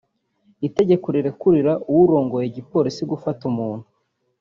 Itegeko 0.67 1.05
rirekurira 1.15 1.73
uwurongoye 1.91 2.45
igipolisi 2.47 3.01
gufata 3.11 3.41
umuntu 3.51 3.85